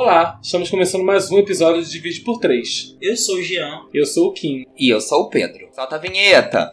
[0.00, 2.96] Olá, estamos começando mais um episódio de Divide por 3.
[3.00, 3.84] Eu sou o Jean.
[3.92, 4.64] Eu sou o Kim.
[4.78, 5.68] E eu sou o Pedro.
[5.72, 6.70] Solta a vinheta.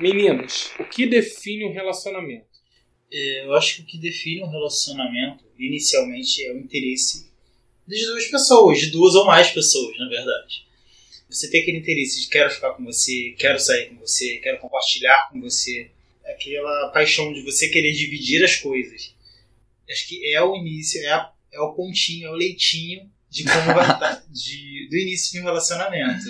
[0.00, 2.53] Meninos, o que define um relacionamento?
[3.16, 7.30] É, eu acho que o que define um relacionamento, inicialmente, é o interesse
[7.86, 10.66] de duas pessoas, de duas ou mais pessoas, na verdade.
[11.30, 15.28] Você tem aquele interesse de quero ficar com você, quero sair com você, quero compartilhar
[15.30, 15.92] com você,
[16.24, 19.14] aquela paixão de você querer dividir as coisas.
[19.88, 23.74] Acho que é o início, é, a, é o pontinho, é o leitinho de como
[23.74, 26.24] vai estar, de, do início de um relacionamento.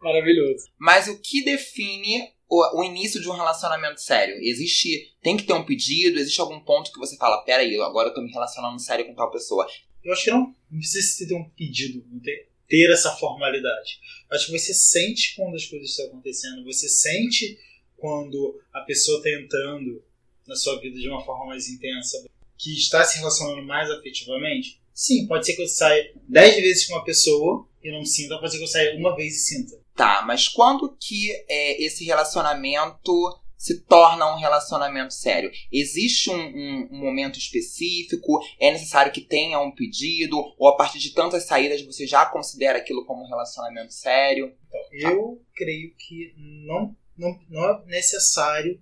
[0.00, 0.66] Maravilhoso.
[0.76, 4.36] Mas o que define o, o, início de um relacionamento sério?
[4.40, 5.14] Existe.
[5.22, 6.18] Tem que ter um pedido?
[6.18, 9.30] Existe algum ponto que você fala, peraí, agora eu tô me relacionando sério com tal
[9.30, 9.66] pessoa?
[10.04, 13.98] Eu acho que não, precisa ter um pedido, não ter, ter essa formalidade.
[14.30, 17.58] Acho que você sente quando as coisas estão acontecendo, você sente
[17.96, 20.04] quando a pessoa está entrando
[20.46, 22.24] na sua vida de uma forma mais intensa,
[22.56, 24.80] que está se relacionando mais afetivamente.
[24.94, 28.52] Sim, pode ser que eu saia dez vezes com uma pessoa e não sinta, pode
[28.52, 29.85] ser que eu saia uma vez e sinta.
[29.96, 33.12] Tá, mas quando que é, esse relacionamento
[33.56, 35.50] se torna um relacionamento sério?
[35.72, 38.38] Existe um, um, um, momento específico?
[38.60, 40.36] É necessário que tenha um pedido?
[40.58, 44.54] Ou a partir de tantas saídas você já considera aquilo como um relacionamento sério?
[44.92, 48.78] Então, eu creio que não, não, não é necessário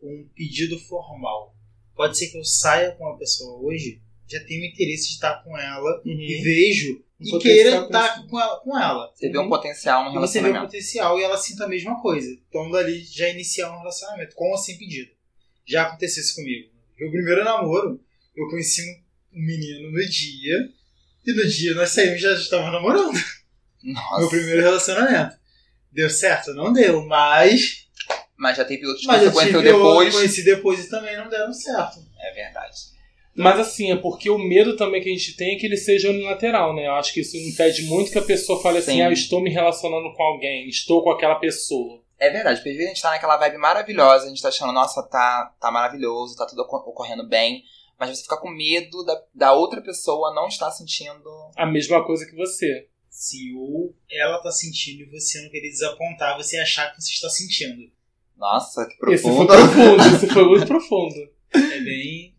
[0.00, 1.54] um pedido formal.
[1.94, 4.00] Pode ser que eu saia com uma pessoa hoje,
[4.32, 6.20] já tenho interesse de estar com ela uhum.
[6.20, 9.12] e vejo um e queira estar com ela, com ela.
[9.14, 10.52] Você vê um potencial no relacionamento.
[10.52, 12.28] Você vê um potencial e ela sinta a mesma coisa.
[12.48, 15.10] Então dali já iniciar um relacionamento, com ou sem pedido.
[15.64, 16.70] Já aconteceu isso comigo.
[16.98, 18.00] Meu primeiro namoro,
[18.36, 18.82] eu conheci
[19.32, 20.68] um menino no dia,
[21.26, 23.18] e no dia nós saímos já estávamos namorando.
[23.82, 24.20] Nossa.
[24.20, 25.36] Meu primeiro relacionamento.
[25.90, 26.54] Deu certo?
[26.54, 27.86] Não deu, mas.
[28.36, 30.14] Mas já teve outros que você conheceu depois.
[30.14, 32.04] conheci depois e também não deram certo.
[32.18, 32.92] É verdade.
[33.34, 36.10] Mas assim, é porque o medo também que a gente tem é que ele seja
[36.10, 36.86] unilateral, né?
[36.86, 39.02] Eu acho que isso impede muito que a pessoa fale assim, Sim.
[39.02, 42.02] ah, estou me relacionando com alguém, estou com aquela pessoa.
[42.18, 44.72] É verdade, porque às vezes a gente tá naquela vibe maravilhosa, a gente tá achando,
[44.72, 47.64] nossa, tá, tá maravilhoso, tá tudo ocorrendo bem,
[47.98, 51.50] mas você fica com medo da, da outra pessoa não estar sentindo...
[51.56, 52.86] A mesma coisa que você.
[53.08, 57.28] Sim, ou ela tá sentindo e você não querer desapontar, você achar que você está
[57.28, 57.90] sentindo.
[58.36, 59.14] Nossa, que profundo.
[59.14, 61.32] Esse foi profundo, esse foi muito profundo.
[61.54, 62.31] É bem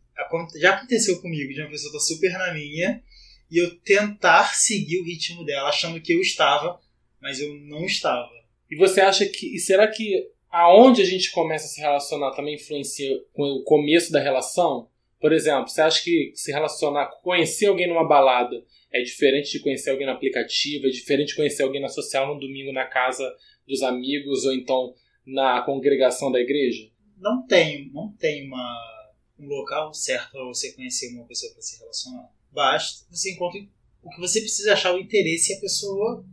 [0.60, 3.02] já aconteceu comigo de uma pessoa estar tá super na minha
[3.50, 6.80] e eu tentar seguir o ritmo dela, achando que eu estava,
[7.22, 8.32] mas eu não estava.
[8.70, 9.56] E você acha que.
[9.56, 14.12] E será que aonde a gente começa a se relacionar também influencia com o começo
[14.12, 14.90] da relação?
[15.20, 19.90] Por exemplo, você acha que se relacionar, conhecer alguém numa balada é diferente de conhecer
[19.90, 23.24] alguém no aplicativo, é diferente de conhecer alguém na social no domingo na casa
[23.68, 24.94] dos amigos ou então
[25.26, 26.90] na congregação da igreja?
[27.18, 28.93] Não tem, não tem uma
[29.44, 32.30] um local certo para você conhecer uma pessoa para se relacionar.
[32.52, 33.60] Basta você encontra
[34.02, 36.26] o que você precisa achar o interesse e a pessoa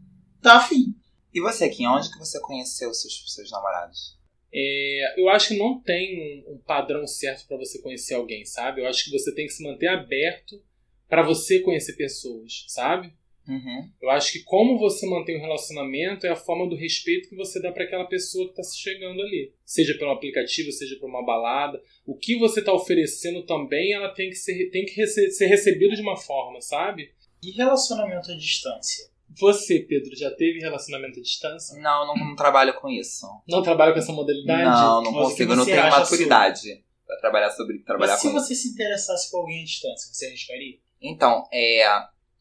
[0.43, 0.95] tá afim.
[1.33, 4.19] E você, Kim, onde que você conheceu seus, seus namorados?
[4.53, 8.81] É, eu acho que não tem um padrão certo para você conhecer alguém, sabe?
[8.81, 10.61] Eu acho que você tem que se manter aberto
[11.09, 13.15] para você conhecer pessoas, sabe?
[13.51, 13.91] Uhum.
[14.01, 17.61] Eu acho que como você mantém um relacionamento é a forma do respeito que você
[17.61, 19.53] dá para aquela pessoa que está se chegando ali.
[19.65, 21.83] Seja pelo aplicativo, seja por uma balada.
[22.07, 25.97] O que você está oferecendo também, ela tem que, ser, tem que rece ser recebido
[25.97, 27.11] de uma forma, sabe?
[27.43, 29.11] E relacionamento à distância?
[29.39, 31.77] Você, Pedro, já teve relacionamento à distância?
[31.81, 33.27] Não, não, não trabalho com isso.
[33.49, 34.65] Não trabalho com essa modalidade?
[34.65, 36.85] Não, não consigo, eu não tenho maturidade sobre...
[37.07, 40.27] para trabalhar sobre trabalhar Mas com se você se interessasse por alguém à distância, você
[40.27, 40.79] arriscaria?
[41.01, 41.85] Então, é,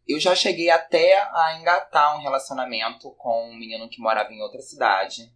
[0.09, 4.59] eu já cheguei até a engatar um relacionamento com um menino que morava em outra
[4.59, 5.31] cidade.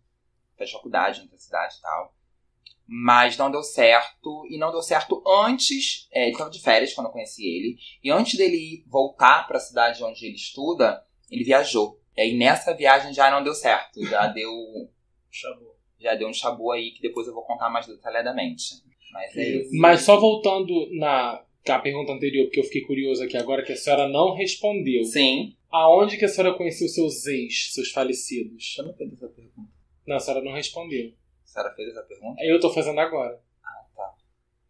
[0.58, 2.16] Fez faculdade em outra cidade e tal.
[2.88, 4.48] Mas não deu certo.
[4.50, 6.08] E não deu certo antes.
[6.12, 7.78] É, ele estava de férias quando eu conheci ele.
[8.04, 12.02] E antes dele voltar para a cidade onde ele estuda, ele viajou.
[12.18, 14.04] E aí nessa viagem já não deu certo.
[14.08, 14.52] Já deu.
[15.30, 15.76] Chabu.
[16.00, 18.84] Já deu um chabu aí que depois eu vou contar mais detalhadamente.
[19.12, 19.70] Mas é isso.
[19.74, 23.76] Mas só voltando na a pergunta anterior, porque eu fiquei curioso aqui agora, que a
[23.78, 25.04] senhora não respondeu.
[25.06, 25.56] Sim.
[25.72, 28.76] Aonde que a senhora conheceu seus ex, seus falecidos?
[28.78, 29.72] Eu não fiz essa pergunta.
[30.06, 31.14] Não, a senhora não respondeu.
[31.44, 32.44] A senhora fez essa pergunta?
[32.44, 33.42] Eu tô fazendo agora.
[33.64, 34.14] Ah, tá.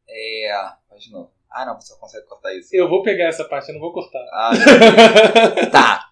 [0.08, 0.52] É.
[0.88, 1.32] Faz de novo.
[1.50, 2.70] Ah, não, você consegue cortar isso.
[2.72, 4.24] Eu vou pegar essa parte, eu não vou cortar.
[4.32, 4.52] Ah,
[5.72, 6.10] tá.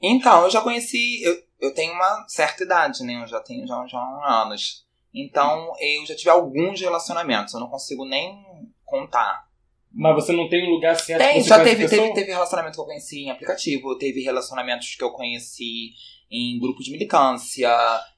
[0.00, 1.22] Então, eu já conheci.
[1.22, 3.22] Eu, eu tenho uma certa idade, né?
[3.22, 4.00] Eu já tenho já, já
[4.42, 4.86] anos.
[5.14, 7.54] Então, eu já tive alguns relacionamentos.
[7.54, 8.44] Eu não consigo nem
[8.84, 9.46] contar.
[9.94, 12.86] Mas você não tem um lugar certo Tem, já teve, teve, teve relacionamento que eu
[12.86, 15.92] conheci em aplicativo, teve relacionamentos que eu conheci
[16.30, 17.70] em grupo de militância,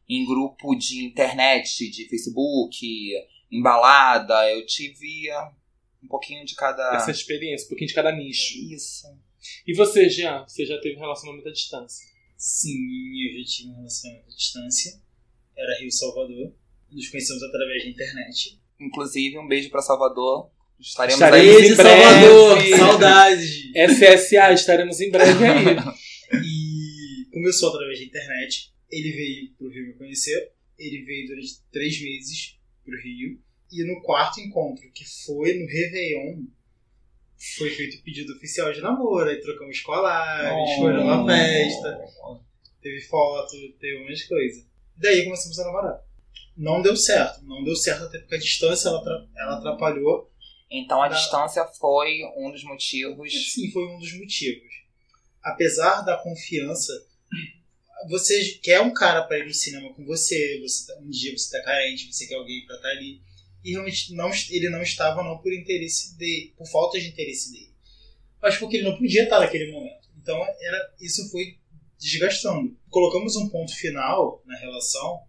[0.09, 2.77] em grupo de internet, de Facebook,
[3.51, 4.49] em balada.
[4.51, 5.53] Eu tive ah,
[6.03, 6.95] um pouquinho de cada.
[6.95, 8.57] Essa experiência, um pouquinho de cada nicho.
[8.73, 9.07] Isso.
[9.67, 10.45] E você, Jean?
[10.47, 12.07] Você já teve um relacionamento à distância?
[12.37, 12.79] Sim,
[13.29, 14.93] eu já tive um relacionamento à distância.
[15.57, 16.53] Era Rio Salvador.
[16.91, 18.61] Nos conhecemos através da internet.
[18.81, 20.51] Inclusive, um beijo pra Salvador.
[20.81, 21.67] Estaremos, Estaremos aí.
[21.69, 22.03] em breve.
[22.03, 22.79] Salvador!
[22.79, 23.65] Saudades!
[23.75, 25.77] SSA, estaremos em breve aí.
[26.43, 28.73] E começou através da internet.
[28.91, 30.53] Ele veio pro Rio me conhecer.
[30.79, 33.39] Ele veio durante três meses pro Rio.
[33.71, 36.45] E no quarto encontro, que foi no Réveillon,
[37.57, 39.29] foi feito o pedido oficial de namoro.
[39.29, 42.01] Aí trocamos colares, foram na festa,
[42.83, 44.65] teve foto, teve umas coisas.
[44.97, 46.01] Daí começamos a namorar.
[46.57, 47.45] Não deu certo.
[47.45, 50.31] Não deu certo até porque a distância ela, ela atrapalhou.
[50.77, 51.17] Então a Não.
[51.17, 53.53] distância foi um dos motivos.
[53.53, 54.73] Sim, foi um dos motivos.
[55.43, 56.93] Apesar da confiança,
[58.09, 61.57] você quer um cara pra ir no cinema com você, você tá- um dia você
[61.57, 63.21] tá carente, você quer alguém pra estar ali.
[63.65, 67.71] E realmente não, ele não estava não por interesse dele, por falta de interesse dele.
[68.43, 70.09] Mas porque ele não podia estar naquele momento.
[70.21, 71.57] Então era, isso foi
[71.99, 72.77] desgastando.
[72.91, 75.21] Colocamos um ponto final na relação,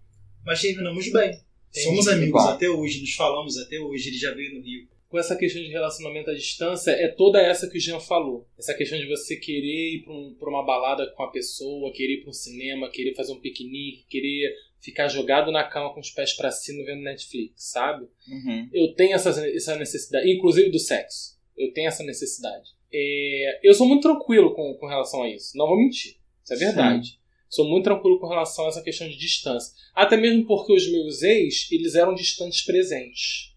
[0.43, 1.41] mas terminamos bem.
[1.83, 4.87] Somos amigos até hoje, nos falamos até hoje, ele já veio no Rio.
[5.15, 8.45] Com essa questão de relacionamento à distância, é toda essa que o Jean falou.
[8.59, 12.21] Essa questão de você querer ir pra, um- uma balada com a pessoa, querer ir
[12.23, 16.33] pra um cinema, querer fazer um piquenique, querer ficar jogado na cama com os pés
[16.35, 18.07] pra cima vendo Netflix, sabe?
[18.27, 18.69] Uhum.
[18.73, 21.39] eu tenho essa, essa necessidade, inclusive do sexo.
[21.57, 22.71] Eu tenho essa necessidade.
[22.93, 25.57] É, eu sou muito tranquilo com, com relação a isso.
[25.57, 26.17] Não vou mentir.
[26.43, 27.19] Isso é verdade.
[27.49, 29.73] Sou muito tranquilo com relação a essa questão de distância.
[29.95, 33.54] Até mesmo porque os meus ex, eles eram distantes presentes.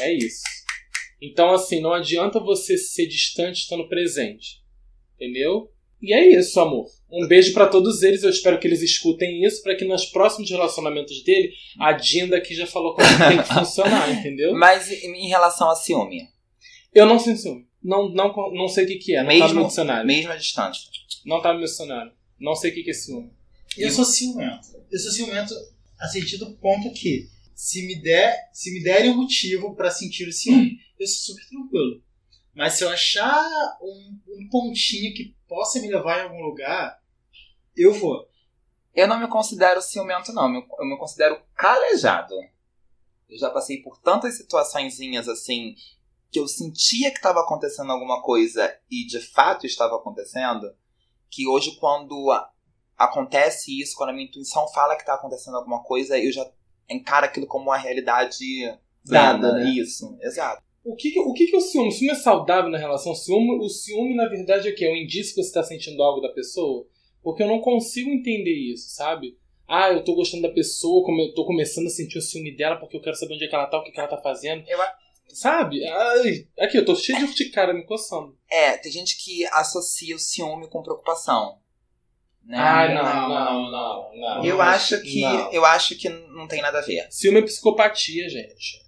[0.00, 0.42] É isso.
[1.20, 4.62] Então, assim, não adianta você ser distante estando presente.
[5.16, 5.70] Entendeu?
[6.00, 6.86] E é isso, amor.
[7.10, 8.22] Um beijo pra todos eles.
[8.22, 12.54] Eu espero que eles escutem isso para que nos próximos relacionamentos dele, a Dinda aqui
[12.54, 14.54] já falou como tem que funcionar, entendeu?
[14.54, 16.28] Mas em relação a ciúme,
[16.94, 17.66] Eu não sei ciúme.
[17.82, 19.22] Não, não, não sei o que, que é.
[19.22, 20.06] Não tá no mesmo, meu dicionário.
[20.06, 20.82] mesmo a distância.
[21.24, 22.12] Não tá no meu dicionário.
[22.38, 23.32] Não sei o que, que é ciúme.
[23.76, 24.68] Eu sou ciumento.
[24.90, 25.54] Eu sou ciumento
[25.98, 27.28] a sentir do ponto que
[27.58, 31.48] se me der, se me derem um motivo pra sentir o ciúme, eu sou super
[31.48, 32.00] tranquilo.
[32.54, 37.02] Mas se eu achar um, um pontinho que possa me levar em algum lugar,
[37.76, 38.28] eu vou.
[38.94, 40.54] Eu não me considero ciumento, não.
[40.78, 42.32] Eu me considero calejado.
[43.28, 45.74] Eu já passei por tantas situaçõezinhas assim
[46.30, 50.72] que eu sentia que estava acontecendo alguma coisa e de fato estava acontecendo,
[51.28, 52.30] que hoje quando
[52.96, 56.48] acontece isso, quando a minha intuição fala que está acontecendo alguma coisa, eu já
[56.90, 58.44] encaro aquilo como uma realidade
[59.04, 59.70] Dada, né?
[59.70, 60.62] Isso, exato.
[60.84, 61.88] O que, que- o que, que é o ciúme?
[61.88, 63.12] O ciúme é saudável na relação?
[63.12, 64.84] O ciúme, o ciúme, na verdade, é o quê?
[64.86, 66.86] É um indício que você está sentindo algo da pessoa?
[67.22, 69.36] Porque eu não consigo entender isso, sabe?
[69.66, 72.76] Ah, eu tô gostando da pessoa, como eu tô começando a sentir o ciúme dela
[72.76, 74.64] porque eu quero saber onde é que ela tá, o que, que ela tá fazendo.
[74.66, 74.78] Eu
[75.28, 75.84] Sabe?
[75.86, 78.34] Ai, aqui, eu tô cheio de urticária me coçando.
[78.50, 81.58] É, tem gente que associa o ciúme com preocupação.
[82.48, 82.56] Né?
[82.58, 84.44] Ai, não, não, não, não, não.
[84.44, 85.52] Eu acho que Não.
[85.52, 87.06] eu acho que não tem nada a ver.
[87.10, 88.80] Ciúme é psicopatia, gente.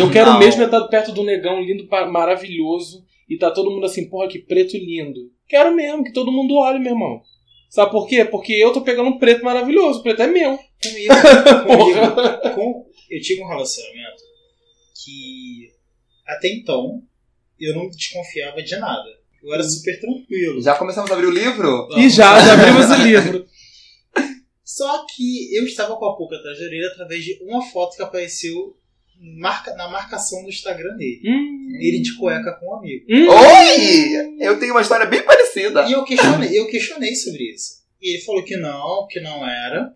[0.00, 0.38] Eu quero Não.
[0.40, 4.76] mesmo estar perto um negão lindo, maravilhoso, e tá todo mundo assim, porra, que preto
[4.76, 5.30] lindo.
[5.46, 7.22] Quero mesmo, que todo mundo olhe, meu irmão.
[7.70, 8.24] Sabe por quê?
[8.24, 10.58] Porque eu tô pegando um preto maravilhoso, o preto é meu.
[10.82, 11.14] Comigo,
[11.66, 14.22] comigo com- eu tive um relacionamento
[15.04, 15.70] que
[16.26, 17.00] até então
[17.60, 19.17] eu não desconfiava de nada.
[19.48, 20.60] Eu era super tranquilo.
[20.62, 21.88] Já começamos a abrir o livro?
[21.96, 23.46] E já, já abrimos o livro.
[24.64, 28.76] Só que eu estava com a da orelha através de uma foto que apareceu
[29.38, 31.20] marca- na marcação do Instagram dele.
[31.24, 33.04] Hum, Ele de cueca com um amigo.
[33.10, 33.26] hum.
[33.28, 34.36] Oi!
[34.40, 35.84] Eu tenho uma história bem parecida.
[35.88, 37.78] E eu questionei, eu questionei sobre isso.
[38.00, 39.92] E ele falou que não, que não era.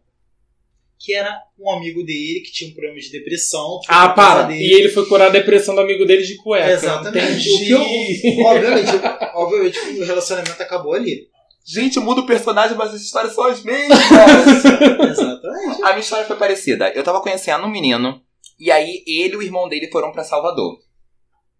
[1.04, 3.80] Que era um amigo dele que tinha um problema de depressão.
[3.88, 4.42] Ah, para.
[4.44, 4.62] dele.
[4.62, 6.70] E ele foi curar a depressão do amigo dele de cueca.
[6.70, 7.48] Exatamente.
[7.48, 7.74] Entendi.
[7.74, 8.90] O que eu- obviamente,
[9.34, 11.28] obviamente o relacionamento acabou ali.
[11.64, 13.98] Gente, muda o personagem, mas as histórias são as mesmas.
[15.10, 15.82] Exatamente.
[15.82, 16.88] a minha história foi parecida.
[16.90, 18.20] Eu tava conhecendo um menino,
[18.58, 20.78] e aí ele e o irmão dele foram pra Salvador.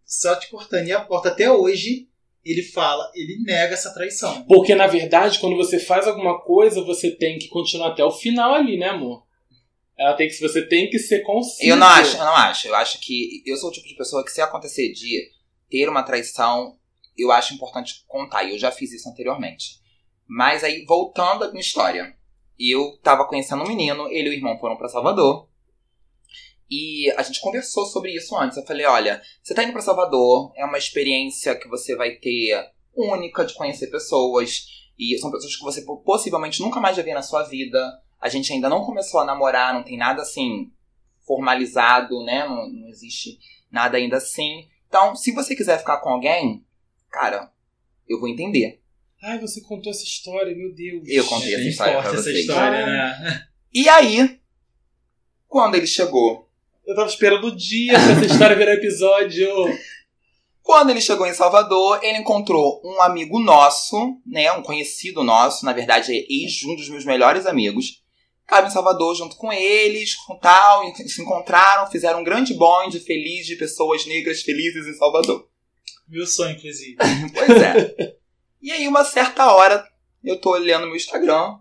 [0.05, 0.87] Só te cortando.
[0.89, 2.07] E a porta até hoje,
[2.45, 4.45] ele fala, ele nega essa traição.
[4.47, 8.55] Porque, na verdade, quando você faz alguma coisa, você tem que continuar até o final
[8.55, 9.23] ali, né, amor?
[9.99, 11.69] Ela tem que, você tem que ser consciente.
[11.69, 12.69] Eu não acho, eu não acho.
[12.69, 15.31] Eu acho que eu sou o tipo de pessoa que se acontecer de
[15.71, 16.77] ter uma traição,
[17.17, 18.45] eu acho importante contar.
[18.45, 19.81] E eu já fiz isso anteriormente.
[20.27, 22.17] Mas aí, voltando à minha história.
[22.59, 25.49] Eu tava conhecendo um menino, ele e o irmão foram pra Salvador.
[26.71, 28.57] E a gente conversou sobre isso antes.
[28.57, 32.71] Eu falei, olha, você tá indo para Salvador, é uma experiência que você vai ter
[32.97, 34.67] única de conhecer pessoas.
[34.99, 37.79] E são pessoas que você possivelmente nunca mais vai ver na sua vida.
[38.23, 40.71] A gente ainda não começou a namorar, não tem nada assim
[41.27, 42.47] formalizado, né?
[42.47, 43.39] Não, não existe
[43.71, 44.69] nada ainda assim.
[44.87, 46.65] Então, se você quiser ficar com alguém,
[47.11, 47.51] cara,
[48.09, 48.81] eu vou entender.
[49.21, 51.03] Ai, você contou essa história, meu Deus.
[51.09, 52.39] Eu contei essa história pra essa vocês.
[52.39, 53.47] história, né?
[53.75, 54.41] E aí,
[55.49, 56.49] quando ele chegou
[56.87, 59.49] Eu tava esperando o dia pra essa história virar episódio.
[60.63, 65.73] Quando ele chegou em Salvador, ele encontrou um amigo nosso, né, um conhecido nosso, na
[65.73, 68.02] verdade é ex um dos meus melhores amigos.
[68.43, 73.01] Estava em Salvador junto com eles, com tal, e se encontraram, fizeram um grande bonde
[73.01, 75.49] feliz de pessoas negras felizes em Salvador.
[76.09, 76.97] Meu sonho, inclusive.
[77.35, 78.17] Pois é.
[78.61, 79.83] e aí, uma certa hora,
[80.23, 81.59] eu tô olhando meu Instagram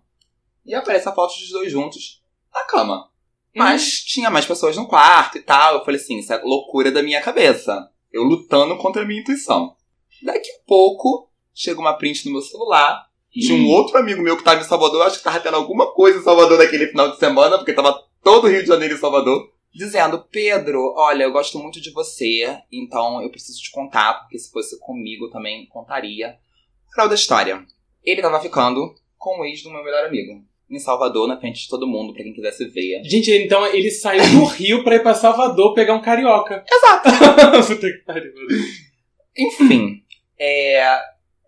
[0.66, 2.22] e aparece a foto dos dois juntos
[2.54, 3.10] na cama.
[3.56, 5.76] Mas tinha mais pessoas no quarto e tal.
[5.76, 7.90] Eu falei assim, isso é loucura da minha cabeça.
[8.12, 9.76] Eu lutando contra a minha intuição.
[10.24, 13.10] Daqui a pouco, chega uma print no meu celular.
[13.32, 16.20] Tinha um outro amigo meu que tava em Salvador, acho que tava tendo alguma coisa
[16.20, 19.50] em Salvador naquele final de semana, porque tava todo o Rio de Janeiro em Salvador.
[19.74, 24.52] Dizendo, Pedro, olha, eu gosto muito de você, então eu preciso te contar, porque se
[24.52, 26.36] fosse comigo eu também contaria.
[26.92, 27.66] Final da história.
[28.04, 30.44] Ele tava ficando com o ex do meu melhor amigo.
[30.70, 33.02] Em Salvador, na frente de todo mundo, pra quem quisesse ver.
[33.04, 36.66] Gente, então ele saiu do Rio pra ir pra Salvador pegar um carioca.
[36.70, 37.10] Exato!
[37.68, 38.34] Puta que pariu.
[39.38, 40.04] Enfim,
[40.38, 41.00] é,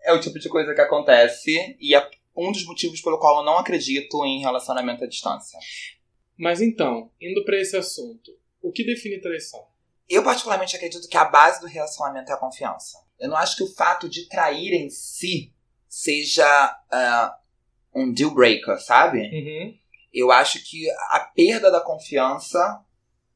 [0.04, 3.46] é o tipo de coisa que acontece e é um dos motivos pelo qual eu
[3.46, 5.58] não acredito em relacionamento à distância.
[6.38, 8.32] Mas então, indo pra esse assunto,
[8.62, 9.66] o que define traição?
[10.10, 12.98] Eu, particularmente, acredito que a base do relacionamento é a confiança.
[13.20, 15.54] Eu não acho que o fato de trair em si
[15.88, 16.46] seja
[16.92, 17.38] ah,
[17.94, 19.20] um deal breaker, sabe?
[19.20, 19.78] Uhum.
[20.14, 22.84] Eu acho que a perda da confiança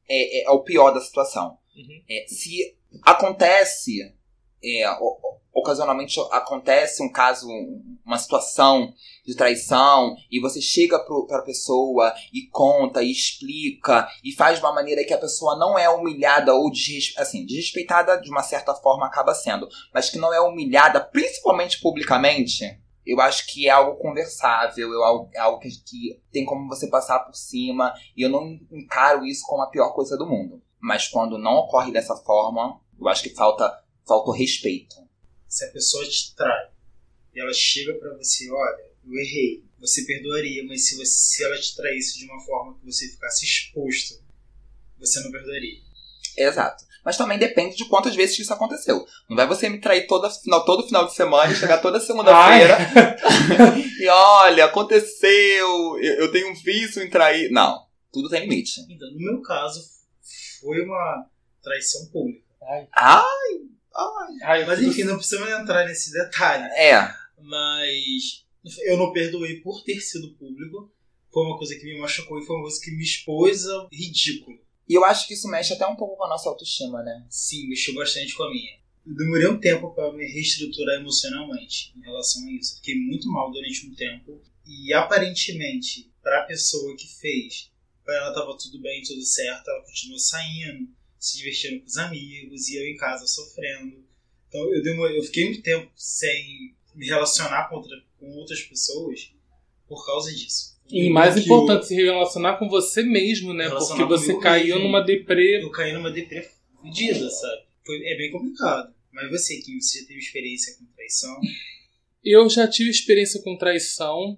[0.09, 1.57] é, é- é o pior da situação.
[1.75, 2.03] Uhum.
[2.09, 4.13] É, se acontece,
[4.63, 7.47] é, o- ocasionalmente acontece um caso,
[8.05, 8.93] uma situação
[9.25, 14.63] de traição, e você chega pro, pra pessoa e conta, e explica, e faz de
[14.63, 16.71] uma maneira que a pessoa não é humilhada ou
[17.17, 22.79] assim, desrespeitada de uma certa forma acaba sendo, mas que não é humilhada, principalmente publicamente,
[23.05, 27.19] eu acho que é algo conversável, algo, é algo que, que tem como você passar
[27.19, 30.61] por cima, e eu não encaro isso como a pior coisa do mundo.
[30.79, 34.95] Mas quando não ocorre dessa forma, eu acho que falta, falta o respeito.
[35.47, 36.69] Se a pessoa te trai
[37.35, 41.59] e ela chega pra você, olha, eu errei, você perdoaria, mas se, você, se ela
[41.59, 44.21] te traísse de uma forma que você ficasse exposto,
[44.97, 45.79] você não perdoaria.
[46.35, 46.85] Exato.
[47.03, 49.05] Mas também depende de quantas vezes isso aconteceu.
[49.29, 52.77] Não vai você me trair toda, final, todo final de semana e chegar toda segunda-feira
[53.99, 57.49] e olha, aconteceu, eu, eu tenho um vício em trair.
[57.49, 58.81] Não, tudo tem limite.
[58.89, 59.81] Então, no meu caso,
[60.59, 61.29] foi uma
[61.63, 62.43] traição pública.
[62.61, 63.61] Ai, ai,
[64.43, 66.63] ai, eu Mas enfim, não precisamos entrar nesse detalhe.
[66.75, 67.13] é.
[67.39, 68.45] Mas
[68.85, 70.91] eu não perdoei por ter sido público.
[71.31, 74.59] Foi uma coisa que me machucou e foi uma coisa que me expôs ao ridículo.
[74.89, 77.25] E eu acho que isso mexe até um pouco com a nossa autoestima, né?
[77.29, 78.77] Sim, mexeu bastante com a minha.
[79.05, 82.75] Eu demorei um tempo para me reestruturar emocionalmente em relação a isso.
[82.77, 84.41] Fiquei muito mal durante um tempo.
[84.65, 87.71] E aparentemente, para a pessoa que fez,
[88.03, 90.89] pra ela tava tudo bem, tudo certo, ela continuou saindo,
[91.19, 94.03] se divertindo com os amigos, e eu em casa sofrendo.
[94.49, 99.31] Então eu, demorei, eu fiquei um tempo sem me relacionar com, outra- com outras pessoas
[99.87, 100.75] por causa disso.
[100.89, 103.69] E mais Que importante, se relacionar com você mesmo, né?
[103.69, 104.83] Porque você caiu mesmo.
[104.89, 105.61] numa deprê.
[105.61, 107.63] eu caí numa depressão fodida, sabe?
[107.85, 108.93] Foi, é bem complicado.
[109.11, 111.37] Mas você, Kim, você já teve experiência com traição?
[112.23, 114.37] Eu já tive experiência com traição.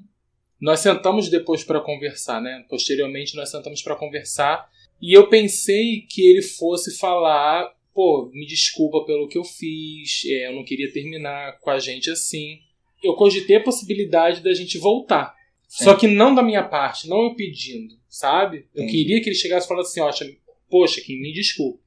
[0.60, 2.66] Nós sentamos depois pra conversar, né?
[2.70, 4.70] Posteriormente nós sentamos pra conversar
[5.02, 10.48] e eu pensei que ele fosse falar, pô, me desculpa pelo que eu fiz, é,
[10.48, 12.60] eu não queria terminar com a gente assim.
[13.04, 15.36] Eu cogitei a possibilidade da gente voltar.
[15.68, 15.86] Sim.
[15.86, 18.68] Só que não da minha parte, não eu pedindo, sabe?
[18.74, 20.36] Eu queria que ele chegasse e falasse assim, ó,
[20.70, 21.80] poxa, Kim, me desculpa.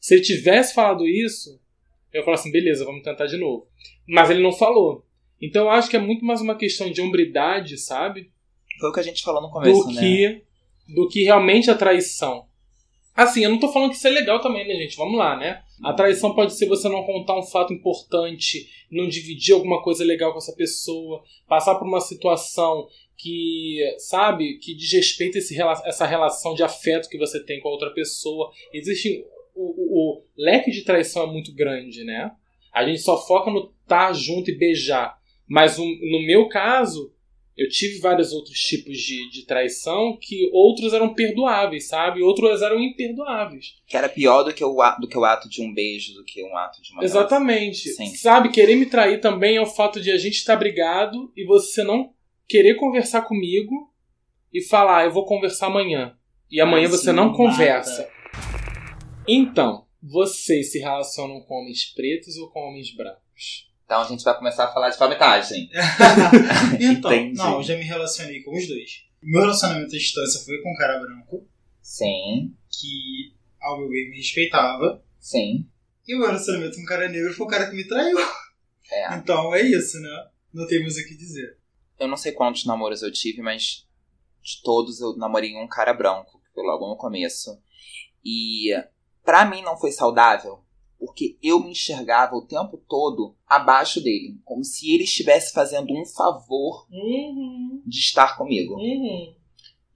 [0.00, 1.60] Se ele tivesse falado isso,
[2.12, 3.66] eu falo assim, beleza, vamos tentar de novo.
[4.06, 5.06] Mas ele não falou.
[5.40, 8.30] Então eu acho que é muito mais uma questão de hombridade, sabe?
[8.78, 10.00] Foi o que a gente falou no começo, do né?
[10.00, 10.42] que
[10.94, 12.46] do que realmente a traição.
[13.22, 14.96] Assim, eu não tô falando que isso é legal também, né, gente?
[14.96, 15.62] Vamos lá, né?
[15.82, 20.32] A traição pode ser você não contar um fato importante, não dividir alguma coisa legal
[20.32, 22.86] com essa pessoa, passar por uma situação
[23.16, 27.90] que, sabe, que desrespeita esse, essa relação de afeto que você tem com a outra
[27.90, 28.50] pessoa.
[28.72, 29.24] Existe.
[29.54, 32.30] O, o- o leque de traição é muito grande, né?
[32.72, 35.18] A gente só foca no estar junto e beijar.
[35.46, 37.12] Mas o- no meu caso,
[37.60, 42.22] Eu tive vários outros tipos de, de traição que outros eram perdoáveis, sabe?
[42.22, 43.74] Outros eram imperdoáveis.
[43.86, 46.42] Que era pior do que o, do que o ato de um beijo, do que
[46.42, 47.90] um ato de uma Exatamente.
[48.16, 51.84] Sabe, querer me trair também é o fato de a gente estar brigado e você
[51.84, 52.14] não
[52.48, 53.92] querer conversar comigo
[54.50, 56.16] e falar, "Ah, eu vou conversar amanhã.
[56.50, 57.36] E amanhã você não mata.
[57.36, 58.08] conversa.
[59.28, 63.69] Então, vocês se relacionam com homens pretos ou com homens brancos?
[63.90, 65.68] Então a gente vai começar a falar de palmitagem.
[66.80, 67.36] então, Entendi.
[67.36, 69.04] não, eu já me relacionei com os dois.
[69.20, 71.44] Meu relacionamento à distância foi com um cara branco,
[71.82, 75.02] Sim, que ao meu ver me respeitava.
[75.18, 75.68] sim.
[76.06, 78.16] E o meu relacionamento com um cara negro foi o cara que me traiu.
[78.92, 79.16] É.
[79.16, 80.26] Então é isso, né?
[80.54, 81.58] Não temos o que dizer.
[81.98, 83.88] Eu não sei quantos namoros eu tive, mas
[84.40, 87.60] de todos eu namorei um cara branco, que foi logo no começo.
[88.24, 88.70] E
[89.24, 90.64] pra mim não foi saudável,
[91.00, 96.04] porque eu me enxergava o tempo todo abaixo dele, como se ele estivesse fazendo um
[96.04, 98.74] favor Uhum, de estar comigo.
[98.74, 99.34] uhum.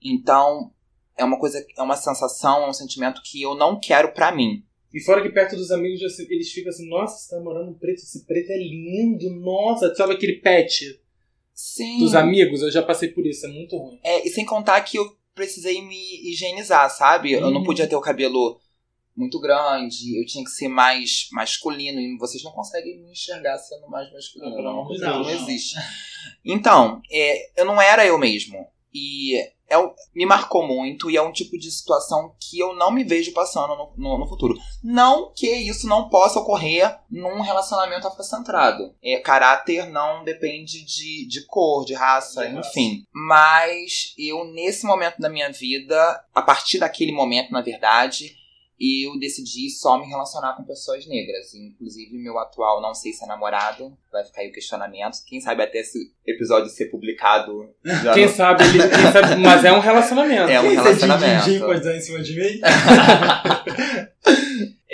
[0.01, 0.71] Então,
[1.17, 4.63] é uma coisa, é uma sensação, é um sentimento que eu não quero pra mim.
[4.93, 7.97] E fora que perto dos amigos eles ficam assim, nossa, você tá namorando um preto,
[7.99, 9.93] esse preto é lindo, nossa.
[9.93, 10.99] Sabe aquele pet
[11.53, 11.99] Sim.
[11.99, 12.61] dos amigos?
[12.61, 13.99] Eu já passei por isso, é muito ruim.
[14.03, 17.33] É, e sem contar que eu precisei me higienizar, sabe?
[17.33, 17.63] Eu não Uhum.
[17.65, 18.57] podia ter o cabelo
[19.15, 23.87] muito grande, eu tinha que ser mais masculino, e vocês não conseguem me enxergar sendo
[23.89, 25.47] mais masculino, Não, pelo não, amor de não, Deus, não.
[25.49, 25.75] existe.
[26.43, 28.65] Então, é, eu não era eu mesmo.
[28.93, 29.35] E
[29.69, 29.75] é,
[30.13, 33.75] me marcou muito e é um tipo de situação que eu não me vejo passando
[33.75, 34.55] no, no- no futuro.
[34.83, 38.95] Não que isso não possa ocorrer num relacionamento afrocentrado.
[39.03, 42.69] É, caráter não depende de, de cor, de raça, De raça.
[42.69, 43.03] enfim.
[43.13, 48.33] Mas eu, nesse momento da minha vida, a partir daquele momento, na verdade,
[48.79, 51.53] eu decidi só me relacionar com pessoas negras.
[51.53, 55.17] Inclusive, meu atual, não sei se é namorado, vai ficar aí o questionamento.
[55.25, 57.69] Quem sabe até esse episódio ser publicado.
[58.03, 60.49] Já Quem não- sabe, ele, quem sabe, mas é um relacionamento.
[60.49, 61.45] É um Esse relacionamento.
[61.45, 62.59] Didi pode dar em cima de mim?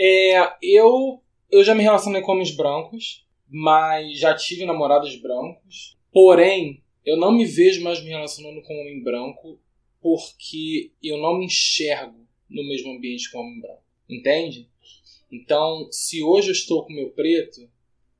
[0.03, 1.21] É, eu,
[1.51, 5.95] eu já me relacionei com homens brancos, mas já tive namorados brancos.
[6.11, 9.59] Porém, eu não me vejo mais me relacionando com um homem branco
[10.01, 12.20] porque eu não me enxergo
[12.51, 13.83] no mesmo ambiente com um homem branco.
[14.09, 14.67] Entende?
[15.31, 17.69] Então, se hoje eu estou com o meu preto,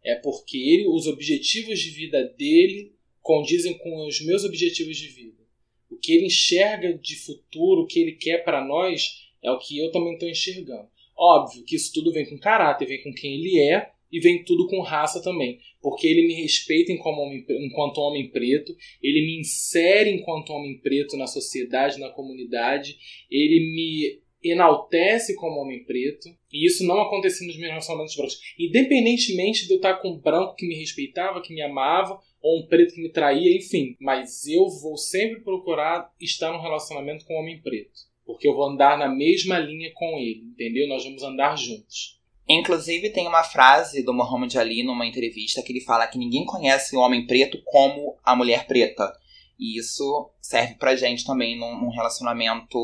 [0.04, 5.42] é porque ele, os objetivos de vida dele condizem com os meus objetivos de vida.
[5.90, 9.78] O que ele enxerga de futuro, o que ele quer para nós, é o que
[9.78, 10.90] eu também estou enxergando.
[11.16, 14.68] Óbvio que isso tudo vem com caráter, vem com quem ele é e vem tudo
[14.68, 15.60] com raça também.
[15.82, 21.18] Porque ele me respeita enquanto homem, enquanto homem preto, ele me insere enquanto homem preto
[21.18, 22.98] na sociedade, na comunidade,
[23.30, 28.40] ele me enaltece como homem preto, e isso não acontecia nos meus relacionamentos brancos.
[28.58, 32.68] Independentemente de eu estar com um branco que me respeitava, que me amava, ou um
[32.68, 33.96] preto que me traía, enfim.
[34.00, 38.10] Mas eu vou sempre procurar estar num relacionamento com um homem preto.
[38.26, 40.88] Porque eu vou andar na mesma linha com ele, entendeu?
[40.88, 42.20] Nós vamos andar juntos.
[42.48, 46.96] Inclusive, tem uma frase do Muhammad Ali numa entrevista que ele fala que ninguém conhece
[46.96, 49.12] o homem preto como a mulher preta.
[49.60, 52.78] E isso serve pra gente também num, relacionamento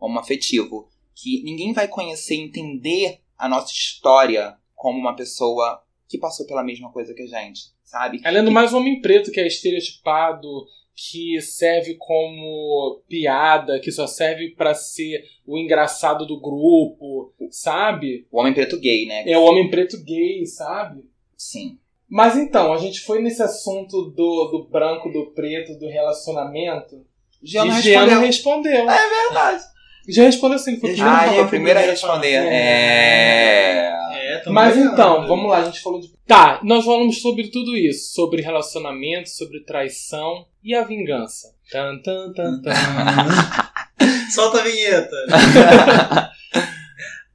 [0.00, 0.88] homoafetivo.
[1.14, 6.64] Que ninguém vai conhecer e entender a nossa história como uma pessoa que passou pela
[6.64, 8.20] mesma coisa que a gente, sabe?
[8.24, 14.06] Além do mais, o homem preto que é estereotipado, que serve como piada, que só
[14.06, 18.26] serve pra ser o engraçado do grupo, sabe?
[18.30, 19.24] O homem preto gay, né?
[19.26, 21.04] É o homem preto gay, sabe?
[21.36, 21.78] Sim.
[22.08, 26.96] Mas então, a gente foi nesse assunto do, do branco, do preto, do relacionamento.
[26.96, 28.20] Não e Jean não respondeu.
[28.20, 28.90] respondeu.
[28.90, 29.64] É verdade.
[30.08, 31.42] Já respondeu assim, foi o primeiro Ah, a é falar.
[31.42, 32.34] o primeiro a primeiro a responder.
[32.46, 33.94] É.
[34.12, 36.13] É, tamo Mas então, vamos lá, a gente falou de.
[36.26, 38.12] Tá, nós falamos sobre tudo isso.
[38.14, 41.54] Sobre relacionamento, sobre traição e a vingança.
[41.70, 42.72] Tan, tan, tan, tan.
[44.34, 45.16] Solta a vinheta.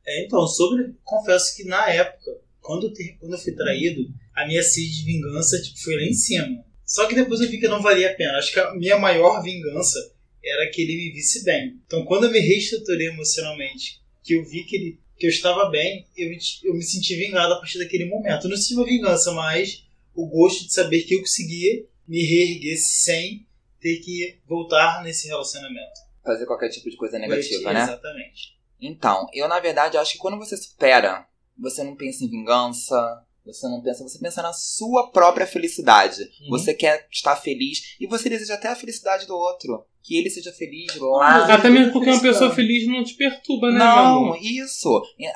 [0.06, 0.96] É, então, sobre.
[1.04, 4.02] Confesso que na época, quando eu, ter- quando eu fui traído,
[4.36, 6.64] a minha sede de vingança tipo, foi lá em cima.
[6.86, 8.38] Só que depois eu vi que não valia a pena.
[8.40, 10.00] Acho que a minha maior vingança
[10.44, 11.80] era que ele me visse bem.
[11.86, 16.08] Então, quando eu me reestruturei emocionalmente, que eu vi que, ele, que eu estava bem,
[16.16, 18.46] eu, me- eu me senti vingado a partir daquele momento.
[18.46, 19.84] Eu não senti uma vingança, mas
[20.16, 23.46] o gosto de saber que eu conseguia me reerguer sem
[23.80, 26.00] ter que voltar nesse relacionamento.
[26.24, 27.84] Fazer qualquer tipo de coisa negativa, né?
[27.84, 28.58] Exatamente.
[28.82, 31.26] Então, eu na verdade acho que quando você supera,
[31.58, 36.22] você não pensa em vingança, você não pensa, você pensa na sua própria felicidade.
[36.42, 36.50] Uhum.
[36.52, 39.86] Você quer estar feliz e você deseja até a felicidade do outro.
[40.02, 41.54] Que ele seja feliz lá.
[41.54, 45.02] Até mesmo porque uma pessoa feliz não te perturba, né, Não, isso.
[45.20, 45.32] É,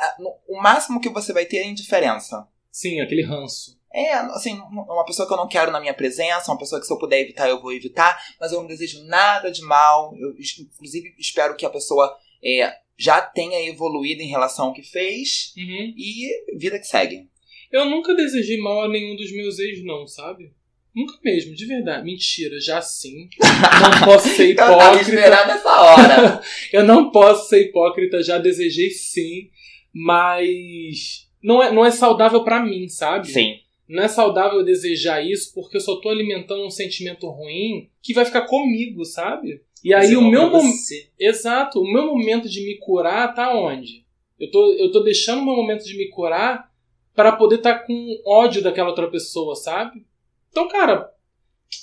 [0.47, 2.47] O máximo que você vai ter é indiferença.
[2.71, 3.77] Sim, aquele ranço.
[3.93, 6.91] É, assim, uma pessoa que eu não quero na minha presença, uma pessoa que se
[6.93, 10.15] eu puder evitar, eu vou evitar, mas eu não desejo nada de mal.
[10.17, 12.11] Eu, inclusive, espero que a pessoa
[12.43, 15.93] é, já tenha evoluído em relação ao que fez Uhum.
[15.95, 17.29] e vida que segue.
[17.71, 20.51] Eu nunca desejei mal a nenhum dos meus ex, não, sabe?
[20.95, 22.05] Nunca mesmo, de verdade.
[22.05, 23.27] Mentira, já sim.
[23.41, 25.21] Não posso ser Eu tava hipócrita.
[25.21, 26.41] essa hora.
[26.71, 29.49] Eu não posso ser hipócrita, já desejei sim,
[29.91, 33.27] mas não é, não é saudável pra mim, sabe?
[33.27, 33.55] Sim.
[33.87, 38.13] Não é saudável eu desejar isso porque eu só tô alimentando um sentimento ruim que
[38.13, 39.61] vai ficar comigo, sabe?
[39.83, 40.73] E aí o meu momento.
[41.19, 44.05] Exato, o meu momento de me curar tá onde?
[44.39, 46.71] Eu tô, eu tô deixando o meu momento de me curar
[47.13, 50.05] para poder estar tá com ódio daquela outra pessoa, sabe?
[50.53, 51.09] Então, cara,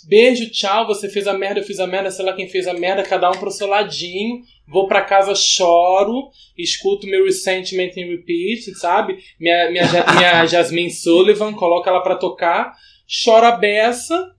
[0.09, 2.73] beijo, tchau, você fez a merda, eu fiz a merda, sei lá quem fez a
[2.73, 4.43] merda, cada um pro seu ladinho.
[4.69, 9.19] Vou pra casa, choro, escuto meu Resentment in Repeat, sabe?
[9.41, 9.83] Minha, minha,
[10.15, 12.73] minha Jasmine Sullivan, coloca ela pra tocar,
[13.09, 14.33] choro a beça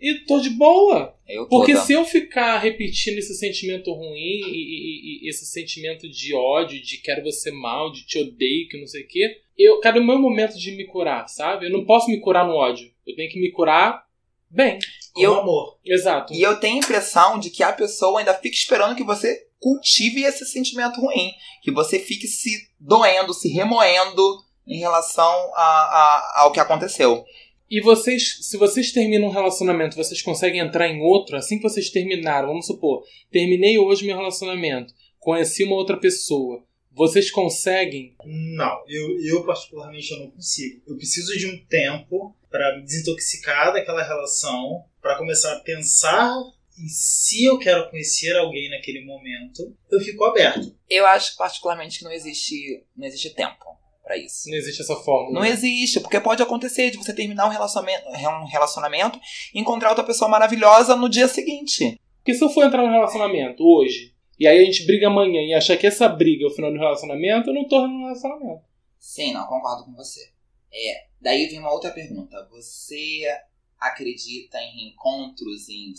[0.00, 1.14] e tô de boa.
[1.28, 1.84] Eu Porque toda.
[1.84, 6.96] se eu ficar repetindo esse sentimento ruim e, e- e- esse sentimento de ódio, de
[7.02, 10.18] quero você mal, de te odeio, que não sei o quê, eu, cadê o meu
[10.18, 11.66] momento de me curar, sabe?
[11.66, 12.93] Eu não posso me curar no ódio.
[13.06, 14.04] Eu tenho que me curar
[14.50, 14.78] bem.
[15.12, 15.78] Com eu- amor.
[15.84, 16.32] Exato.
[16.32, 20.22] E eu tenho a impressão de que a pessoa ainda fica esperando que você cultive
[20.24, 21.32] esse sentimento ruim.
[21.62, 27.24] Que você fique se doendo, se remoendo em relação a, a- ao que aconteceu.
[27.70, 31.90] E vocês, se vocês terminam um relacionamento, vocês conseguem entrar em outro assim que vocês
[31.90, 32.48] terminaram.
[32.48, 36.62] Vamos supor, terminei hoje meu relacionamento, conheci uma outra pessoa.
[36.94, 40.82] Vocês conseguem Não, eu, eu particularmente eu não consigo.
[40.86, 46.30] Eu preciso de um tempo para me desintoxicar daquela relação, para começar a pensar
[46.78, 49.76] em se eu quero conhecer alguém naquele momento.
[49.90, 50.74] Eu fico aberto.
[50.88, 53.64] Eu acho particularmente que não existe, não existe tempo
[54.04, 54.48] pra isso.
[54.48, 55.32] Não existe essa fórmula.
[55.32, 59.18] Não existe, porque pode acontecer de você terminar um relacionamento, um relacionamento
[59.52, 61.98] e encontrar outra pessoa maravilhosa no dia seguinte.
[62.18, 65.54] Porque se eu for entrar num relacionamento hoje, e aí a gente briga amanhã e
[65.54, 68.62] achar que essa briga é o final do relacionamento, eu não tô no relacionamento.
[68.98, 70.20] Sim, não, concordo com você.
[70.72, 72.48] É, daí vem uma outra pergunta.
[72.50, 73.22] Você
[73.78, 75.92] acredita em reencontros, em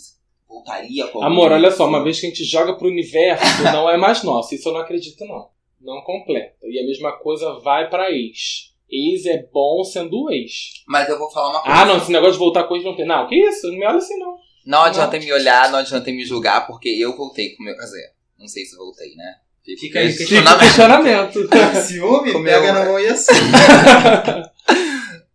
[0.48, 1.22] voltaria com?
[1.22, 4.54] Amor, olha só, uma vez que a gente joga pro universo, não é mais nosso.
[4.54, 5.48] Isso eu não acredito, não.
[5.80, 6.56] Não completa.
[6.64, 8.74] E a mesma coisa vai pra ex.
[8.90, 10.82] Ex é bom sendo ex.
[10.86, 11.80] Mas eu vou falar uma coisa.
[11.80, 13.06] Ah, não, esse negócio de voltar com ex não tem.
[13.06, 13.68] Não, que isso?
[13.68, 14.36] Não me olha assim, não.
[14.64, 17.76] Não adianta me olhar, não adianta me julgar, porque eu voltei com o meu.
[17.76, 19.34] Dizer, não sei se voltei, né?
[19.80, 21.40] Fica aí Fica o questionamento.
[21.86, 23.32] Ciúme, Com pega meu- na mão e assim.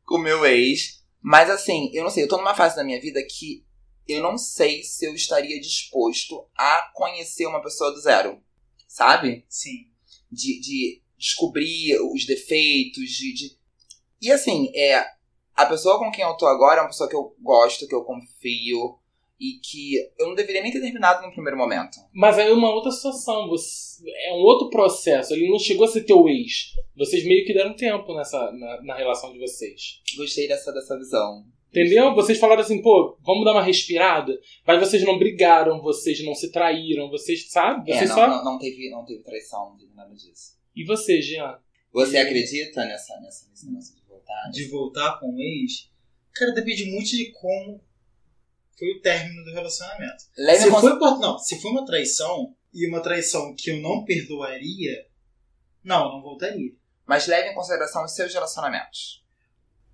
[0.06, 1.02] com o meu ex.
[1.22, 3.64] Mas assim, eu não sei, eu tô numa fase da minha vida que
[4.08, 8.42] eu não sei se eu estaria disposto a conhecer uma pessoa do zero.
[8.88, 9.46] Sabe?
[9.48, 9.88] Sim.
[10.32, 13.58] De, de descobrir os defeitos, de, de.
[14.22, 15.06] E assim, é.
[15.54, 18.04] A pessoa com quem eu tô agora é uma pessoa que eu gosto, que eu
[18.04, 18.98] confio.
[19.42, 21.98] E que eu não deveria nem ter terminado no primeiro momento.
[22.14, 23.50] Mas aí é uma outra situação.
[23.50, 25.34] Você, é um outro processo.
[25.34, 26.74] Ele não chegou a ser teu ex.
[26.96, 30.00] Vocês meio que deram tempo nessa, na, na relação de vocês.
[30.16, 31.44] Gostei dessa, dessa visão.
[31.72, 32.14] Entendeu?
[32.14, 34.38] Vocês falaram assim, pô, vamos dar uma respirada.
[34.68, 37.92] Mas vocês não brigaram, vocês não se traíram, vocês, sabe?
[37.92, 38.28] É, Vocês não, só.
[38.28, 40.60] não, não teve, não teve traição, não teve nada disso.
[40.76, 41.58] E você, Jean?
[41.94, 44.50] Você acredita nessa, nessa, nesse negócio de voltar?
[44.52, 45.90] De voltar com o ex,
[46.34, 47.82] cara, depende muito de como
[48.82, 50.24] foi o término do relacionamento.
[50.36, 53.80] Leve Se cons- foi, por- não, se foi uma traição, e uma traição que eu
[53.80, 55.06] não perdoaria,
[55.84, 56.72] não, eu não voltaria.
[57.06, 59.24] Mas leve em consideração os seus relacionamentos.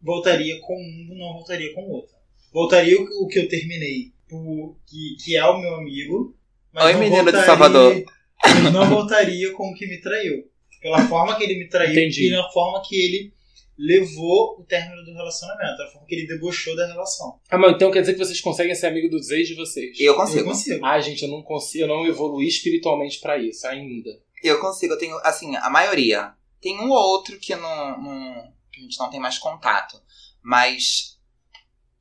[0.02, 2.16] Voltaria com um, não voltaria com o outro.
[2.54, 6.38] Voltaria o, o que eu terminei, por, que, que é o meu amigo.
[6.72, 8.04] Mas Oi, não menino de voltaria- Salvador.
[8.44, 10.50] Mas não voltaria com o que me traiu.
[10.80, 12.28] Pela forma que ele me traiu Entendi.
[12.28, 13.34] e na forma que ele
[13.78, 15.82] levou o término do relacionamento.
[15.84, 17.40] A forma que ele debochou da relação.
[17.50, 19.98] Ah, mas então quer dizer que vocês conseguem ser amigo dos ex de vocês?
[20.00, 20.46] Eu Eu consigo.
[20.46, 20.86] consigo.
[20.86, 24.10] Ah, gente, eu não consigo, eu não evoluí espiritualmente pra isso ainda.
[24.44, 24.94] Eu consigo.
[24.94, 26.34] Eu tenho, assim, a maioria.
[26.62, 30.02] Tem um ou outro que não, não- que a gente não tem mais contato.
[30.42, 31.18] Mas,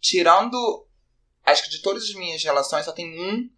[0.00, 0.86] tirando.
[1.44, 3.48] Acho que de todas as minhas relações, só tem um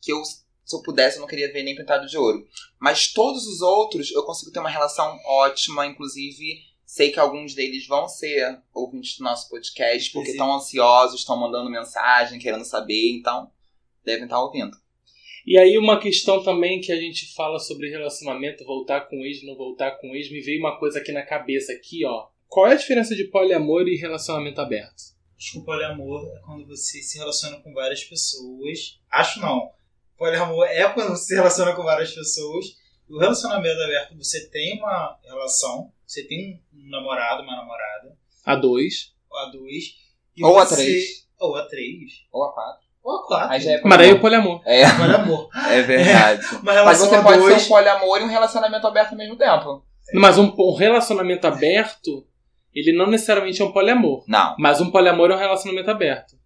[0.00, 2.46] que eu, se eu pudesse, eu não queria ver nem pintado de ouro.
[2.80, 5.86] Mas todos os outros, eu consigo ter uma relação ótima.
[5.86, 6.60] Inclusive,
[6.92, 11.70] sei que alguns deles vão ser ouvintes do nosso podcast, porque estão ansiosos, estão mandando
[11.70, 13.12] mensagem, querendo saber.
[13.12, 13.50] Então,
[14.04, 14.76] devem estar ouvindo.
[15.46, 19.56] E aí uma questão também que a gente fala sobre relacionamento, voltar com ex, não
[19.56, 22.26] voltar com ex, me veio uma coisa aqui na cabeça aqui, ó.
[22.46, 25.14] Qual é a diferença de poliamor e relacionamento aberto?
[25.38, 29.00] Acho que o poliamor é quando você se relaciona com várias pessoas.
[29.10, 29.70] Acho não.
[30.18, 32.81] Poliamor é quando você se relaciona com várias pessoas.
[33.12, 39.12] O relacionamento aberto, você tem uma relação, você tem um namorado, uma namorada, A dois.
[39.32, 39.84] a dois,
[40.36, 41.28] e Ou a você- três.
[41.38, 42.12] Ou a três.
[42.32, 42.82] Ou a quatro.
[43.02, 43.50] Ou a quatro.
[43.52, 44.62] Aí já é Mas daí o poliamor.
[44.64, 45.48] É, Agora amor.
[45.68, 46.42] é verdade.
[46.56, 47.60] Uma Mas relação você a pode dois.
[47.62, 49.84] ser um poliamor e um relacionamento aberto ao mesmo tempo.
[50.14, 52.26] Mas um, um relacionamento aberto,
[52.74, 54.24] ele não necessariamente é um poliamor.
[54.28, 54.54] Não.
[54.58, 56.36] Mas um poliamor é um relacionamento aberto.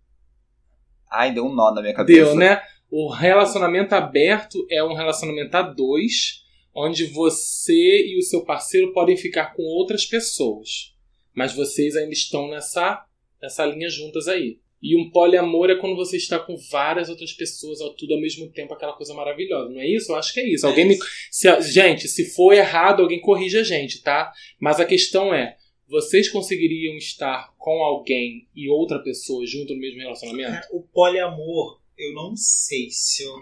[1.10, 2.24] Ai, deu um nó na minha cabeça.
[2.30, 2.62] Deu, né?
[2.90, 6.42] O relacionamento aberto é um relacionamento a dois,
[6.76, 10.94] onde você e o seu parceiro podem ficar com outras pessoas.
[11.34, 13.06] Mas vocês ainda estão nessa,
[13.40, 14.58] nessa linha juntas aí.
[14.82, 18.50] E um poliamor é quando você está com várias outras pessoas ao tudo ao mesmo
[18.52, 19.70] tempo, aquela coisa maravilhosa.
[19.70, 20.12] Não é isso?
[20.12, 20.66] Eu acho que é isso.
[20.66, 20.98] Alguém me.
[21.30, 24.30] se gente, se for errado, alguém corrige a gente, tá?
[24.60, 25.56] Mas a questão é:
[25.88, 30.68] vocês conseguiriam estar com alguém e outra pessoa junto no mesmo relacionamento?
[30.70, 33.34] O poliamor, eu não sei se eu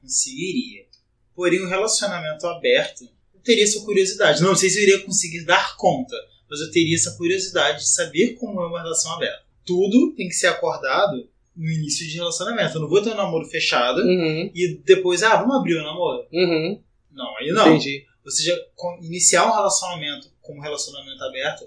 [0.00, 0.92] conseguiria.
[1.34, 4.42] Porém, um relacionamento aberto, eu teria essa curiosidade.
[4.42, 6.16] Não sei se eu iria conseguir dar conta,
[6.48, 9.42] mas eu teria essa curiosidade de saber como é uma relação aberta.
[9.64, 12.76] Tudo tem que ser acordado no início de relacionamento.
[12.76, 16.26] Eu não vou ter um namoro fechado Uhum, e depois, ah, vamos abrir o namoro.
[16.32, 16.80] uhum.
[17.12, 17.68] Não, aí não.
[17.68, 18.06] Entendi.
[18.24, 18.56] Ou seja,
[19.02, 21.64] iniciar um relacionamento como relacionamento aberto,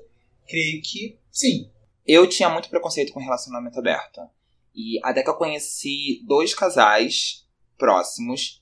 [0.48, 1.70] creio que sim.
[2.08, 4.22] Eu tinha muito preconceito com relacionamento aberto.
[4.74, 7.46] E até que eu conheci dois casais
[7.78, 8.62] próximos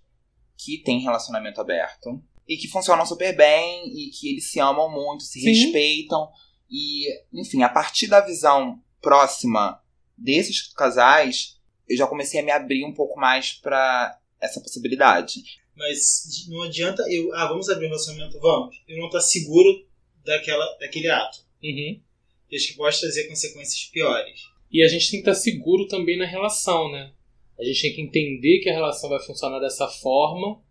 [0.63, 2.21] que têm relacionamento aberto.
[2.47, 5.49] E que funcionam super bem e que eles se amam muito, se Sim.
[5.49, 6.29] respeitam.
[6.69, 9.81] E, enfim, a partir da visão próxima
[10.17, 15.41] desses casais, eu já comecei a me abrir um pouco mais pra essa possibilidade.
[15.75, 18.75] Mas não adianta eu, ah, vamos abrir um relacionamento, vamos.
[18.87, 19.87] Eu não estar seguro
[20.23, 21.39] daquela, daquele ato.
[21.63, 21.99] Uhum.
[22.49, 24.41] E acho que pode trazer consequências piores.
[24.71, 27.11] E a gente tem que estar seguro também na relação, né?
[27.59, 30.61] A gente tem que entender que a relação vai funcionar dessa forma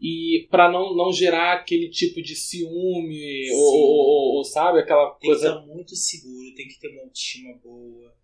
[0.00, 5.20] e para não, não gerar aquele tipo de ciúme ou, ou- ou- sabe aquela Tem
[5.20, 8.14] que coisa estar muito seguro, tem que ter uma autoestima boa.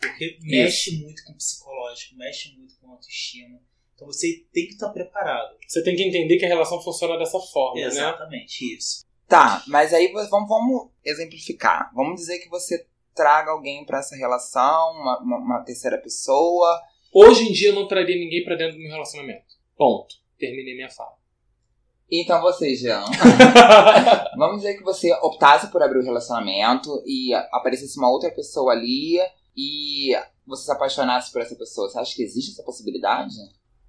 [0.00, 3.60] Porque mexe muito com o psicológico, mexe muito com a autoestima.
[3.94, 5.56] Então você tem que estar preparado.
[5.66, 9.04] você tem que entender que a relação funciona dessa forma né Exatamente, isso.
[9.28, 11.90] Tá, mas aí vamos, vamos exemplificar.
[11.94, 16.80] Vamos dizer que você traga alguém pra essa relação, uma, uma- uma terceira pessoa.
[17.12, 20.90] Hoje em dia eu não traria ninguém pra dentro do meu relacionamento ponto terminei minha
[20.90, 21.16] fala
[22.10, 23.04] Então você, Jean,
[24.36, 29.18] vamos dizer que você optasse por abrir o relacionamento e aparecesse uma outra pessoa ali
[29.56, 30.12] e
[30.46, 31.88] você se apaixonasse por essa pessoa.
[31.88, 33.34] Você acha que existe essa possibilidade?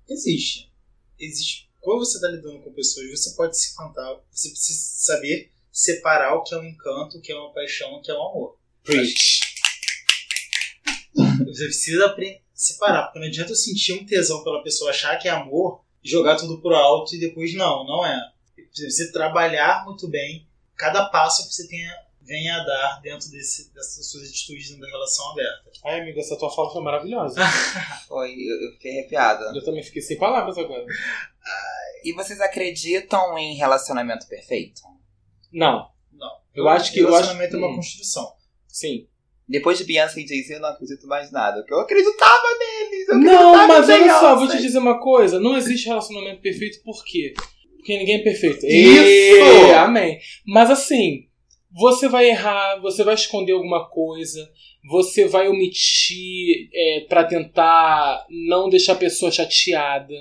[0.07, 0.71] Existe.
[1.19, 1.69] Existe.
[1.79, 4.21] Quando você está lidando com pessoas, você pode se encantar.
[4.31, 8.01] Você precisa saber separar o que é um encanto, o que é uma paixão, o
[8.01, 8.57] que é um amor.
[8.83, 9.41] Preach.
[11.45, 15.27] Você precisa aprender separar, porque não adianta eu sentir um tesão pela pessoa, achar que
[15.27, 18.31] é amor, jogar tudo pro alto e depois não, não é.
[18.71, 23.71] Você precisa trabalhar muito bem cada passo que você tenha, venha a dar dentro desse,
[23.73, 25.71] dessas suas atitudes dentro da relação aberta.
[25.85, 27.39] ai amigo essa tua fala foi maravilhosa
[28.07, 29.51] Foi, eu, eu fiquei arrepiada.
[29.55, 30.85] eu também fiquei sem palavras agora
[32.03, 34.81] E vocês acreditam em relacionamento perfeito?
[35.51, 36.31] não Não.
[36.55, 37.75] Eu acho que- eu acho- relacionamento é uma hum.
[37.75, 38.33] construção.
[38.67, 39.07] sim
[39.47, 41.57] Depois de Beyoncé e Jay-Z, eu não acredito mais nada.
[41.61, 43.09] Porque eu acreditava neles.
[43.09, 45.39] Eu Não, mas olha só, vou te dizer uma coisa.
[45.39, 47.33] Não existe relacionamento perfeito por quê?
[47.77, 48.65] Porque ninguém é perfeito.
[48.65, 49.03] Isso!
[49.03, 50.17] Ê, amém.
[50.47, 51.27] Mas assim,
[51.73, 54.49] você vai errar, você vai esconder alguma coisa,
[54.89, 60.13] você vai omitir é, para tentar não deixar a pessoa chateada,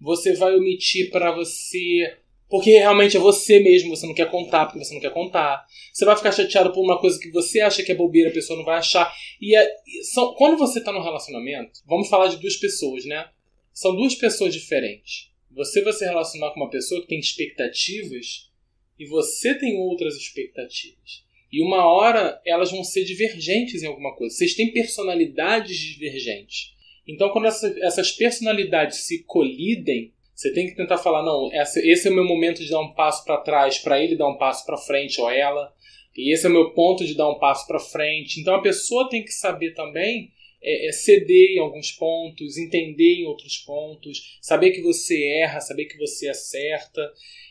[0.00, 2.16] você vai omitir para você.
[2.56, 5.66] Porque realmente é você mesmo, você não quer contar, porque você não quer contar.
[5.92, 8.56] Você vai ficar chateado por uma coisa que você acha que é bobeira, a pessoa
[8.56, 9.14] não vai achar.
[9.38, 9.76] E é-
[10.14, 13.28] são, quando você tá num relacionamento, vamos falar de duas pessoas, né?
[13.74, 15.30] São duas pessoas diferentes.
[15.50, 18.50] Você vai se relacionar com uma pessoa que tem expectativas
[18.98, 21.26] e você tem outras expectativas.
[21.52, 24.34] E uma hora elas vão ser divergentes em alguma coisa.
[24.34, 26.74] Vocês têm personalidades divergentes.
[27.06, 32.10] Então, quando essa- essas personalidades se colidem, você tem que tentar falar: não, esse é
[32.10, 34.76] o meu momento de dar um passo para trás, para ele dar um passo para
[34.76, 35.74] frente ou ela.
[36.14, 38.40] E esse é o meu ponto de dar um passo para frente.
[38.40, 40.30] Então, a pessoa tem que saber também
[40.62, 45.86] é, é ceder em alguns pontos, entender em outros pontos, saber que você erra, saber
[45.86, 47.00] que você acerta.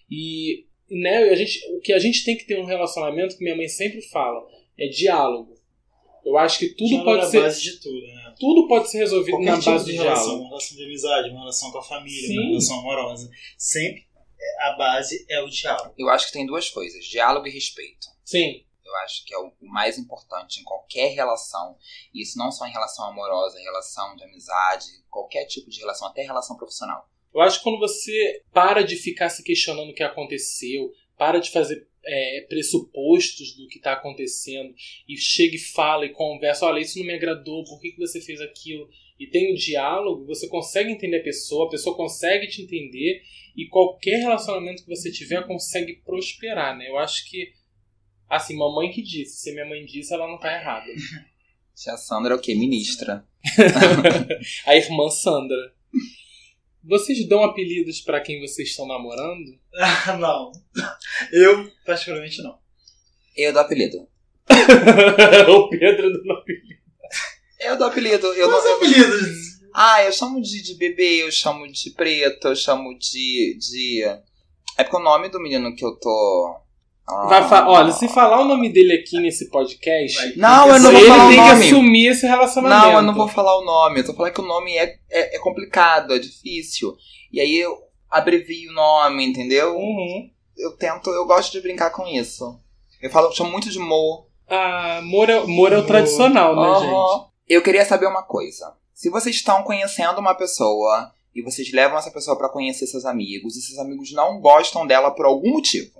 [0.10, 3.56] E né, a gente, o que a gente tem que ter um relacionamento, que minha
[3.56, 4.46] mãe sempre fala,
[4.78, 5.55] é diálogo.
[6.26, 8.36] Eu acho que tudo Diálogo é pode a ser base de tudo, né?
[8.40, 10.42] tudo pode ser resolvido Qualquer na tipo base de de relação, diálogo.
[10.42, 12.40] uma relação de amizade, uma relação com a família, Sim.
[12.40, 13.30] uma relação amorosa.
[13.58, 14.08] Sempre
[14.40, 15.94] é, a base é o diálogo.
[15.98, 18.08] Eu acho que tem duas coisas: diálogo e respeito.
[18.24, 21.76] Sim, Eu acho que é o o mais importante em qualquer relação.
[22.14, 26.24] E isso não só em relação amorosa, relação de amizade, qualquer tipo de relação, até
[26.24, 27.08] relação profissional.
[27.34, 31.52] Eu acho que quando você para de ficar se questionando o que aconteceu, para de
[31.52, 34.74] fazer é, pressupostos do que está acontecendo
[35.08, 38.22] e chega e fala e conversa, olha, isso não me agradou, por que, que você
[38.22, 38.88] fez aquilo?
[39.20, 43.22] E tem o diálogo, você consegue entender a pessoa, a pessoa consegue te entender
[43.56, 46.90] e qualquer relacionamento que você tiver consegue prosperar, né?
[46.90, 47.54] Eu acho que,
[48.30, 50.86] assim, mamãe que disse, se minha mãe disse, ela não tá errada.
[51.74, 52.56] Tia Sandra é o quê?
[52.56, 53.26] Ministra.
[54.66, 55.75] a irmã Sandra.
[56.88, 59.60] Vocês dão apelidos para quem vocês estão namorando?
[59.76, 60.52] Ah, não.
[61.32, 62.58] Eu, particularmente, não.
[63.36, 64.08] Eu dou apelido.
[65.50, 66.82] o Pedro dando apelido.
[67.60, 68.28] Eu dou apelido.
[68.34, 69.56] Eu Quais não, apelidos?
[69.74, 74.04] Ah, eu chamo de, de bebê, eu chamo de preto, eu chamo de, de.
[74.78, 76.56] É porque o nome do menino que eu tô.
[77.08, 80.38] Ah, Vai fa- Olha, se falar o nome dele aqui nesse podcast.
[80.38, 81.66] Não, eu não vou ele falar o tem que nome.
[81.66, 82.82] assumir esse relacionamento.
[82.88, 84.00] Não, eu não vou falar o nome.
[84.00, 86.96] Eu tô falando que o nome é, é, é complicado, é difícil.
[87.32, 87.78] E aí eu
[88.10, 89.76] abrevio o nome, entendeu?
[89.78, 90.30] Uhum.
[90.58, 92.60] Eu tento, eu gosto de brincar com isso.
[93.02, 94.26] Eu falo, eu chamo muito de Mo.
[94.50, 96.94] Ah, Moro é, Moro é o tradicional, né, gente?
[96.94, 97.26] Aham.
[97.48, 98.74] Eu queria saber uma coisa.
[98.94, 103.56] Se vocês estão conhecendo uma pessoa e vocês levam essa pessoa pra conhecer seus amigos
[103.58, 105.92] e seus amigos não gostam dela por algum motivo,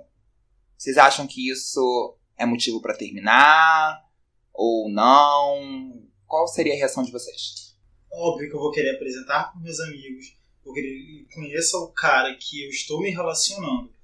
[0.76, 4.04] vocês acham que isso é motivo pra terminar
[4.52, 6.02] ou não?
[6.26, 7.74] Qual seria a reação de vocês?
[8.12, 12.34] Óbvio que eu vou querer apresentar para meus amigos, vou querer que conheça o cara
[12.34, 13.94] que eu estou me relacionando.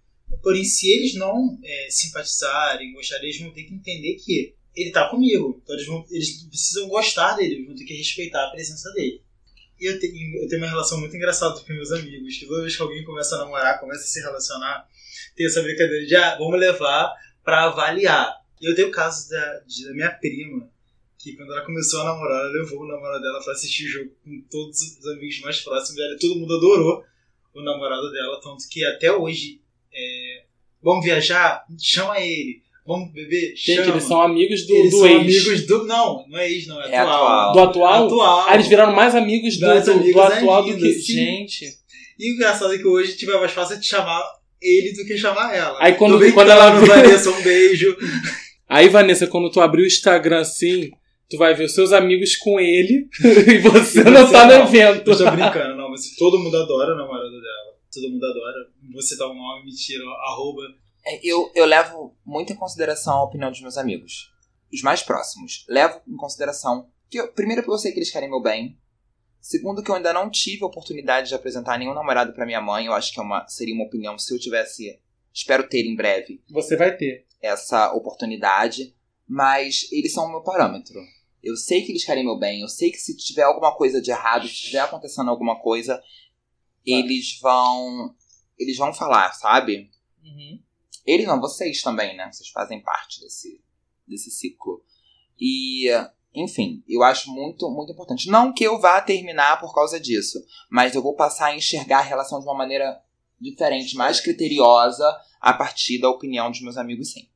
[0.42, 5.08] Porém, se eles não é, simpatizarem, gostarem, eles vão ter que entender que ele tá
[5.08, 5.60] comigo.
[5.62, 9.22] Então eles, vão, eles precisam gostar dele, vão ter que respeitar a presença dele.
[9.84, 12.82] Eu tenho, eu tenho uma relação muito engraçada com meus amigos, que toda vez que
[12.82, 14.86] alguém começa a namorar, começa a se relacionar,
[15.36, 17.12] tem essa brincadeira de, ah, vamos levar
[17.44, 18.36] pra avaliar.
[18.60, 20.68] Eu tenho o caso da, de- da minha prima,
[21.18, 24.10] que quando ela começou a namorar, ela levou o namorado dela pra assistir o jogo
[24.24, 27.04] com todos os amigos mais próximos dela, e todo mundo adorou
[27.54, 29.60] o namorado dela, tanto que até hoje,
[29.92, 30.44] é,
[30.82, 31.64] vamos viajar?
[31.78, 32.62] Chama ele.
[32.86, 33.54] Vamos beber?
[33.56, 33.90] Gente, Chama.
[33.92, 35.20] eles são amigos do, Eles do são ex.
[35.20, 35.86] amigos do...
[35.86, 37.26] Não, não é ex, não, é, É atual.
[37.26, 37.52] atual.
[37.52, 38.06] Do atual?
[38.06, 38.44] Atual.
[38.48, 40.92] Ah, eles viraram mais amigos do, Mais do, do atual do ainda, que.
[40.94, 41.12] sim.
[41.14, 41.64] Gente.
[42.18, 44.20] E o engraçado é que hoje tiver mais fácil de chamar
[44.60, 45.76] ele do que chamar ela.
[45.80, 47.96] Aí quando- brincando, quando ela Vanessa, um beijo.
[48.68, 50.90] Aí, Vanessa, quando tu abrir o Instagram assim,
[51.28, 54.52] tu vai ver os seus amigos com ele e você E não você tá no
[54.54, 54.62] não.
[54.66, 55.10] evento.
[55.10, 57.72] Eu tô brincando, não, mas todo mundo adora o namorado dela.
[57.92, 58.56] Todo mundo adora.
[58.94, 60.62] Você tá um nome, mentira, arroba.
[61.04, 64.32] É, Eu, eu levo muito em consideração a opinião dos meus amigos.
[64.72, 65.64] Os mais próximos.
[65.68, 68.78] Levo em consideração que, eu, primeiro, porque eu sei que eles querem meu bem.
[69.40, 72.86] Segundo, que eu ainda não tive a oportunidade de apresentar nenhum namorado pra minha mãe.
[72.86, 74.98] Eu acho que é uma, seria uma opinião se eu tivesse.
[75.34, 77.26] Espero ter em breve Você vai ter.
[77.40, 78.94] essa oportunidade.
[79.26, 81.00] Mas eles são o meu parâmetro.
[81.42, 82.60] Eu sei que eles querem meu bem.
[82.60, 86.00] Eu sei que se tiver alguma coisa de errado, se tiver acontecendo alguma coisa,
[86.86, 88.14] eles vão.
[88.58, 89.90] Eles vão falar, sabe?
[90.22, 90.60] Uhum.
[91.04, 92.30] Eles não, vocês também, né?
[92.30, 93.60] Vocês fazem parte desse,
[94.06, 94.84] desse ciclo.
[95.40, 95.88] E,
[96.34, 98.28] enfim, eu acho muito, muito importante.
[98.28, 100.38] Não que eu vá terminar por causa disso,
[100.70, 103.02] mas eu vou passar a enxergar a relação de uma maneira
[103.40, 105.04] diferente, mais criteriosa,
[105.40, 107.28] a partir da opinião dos meus amigos, sim.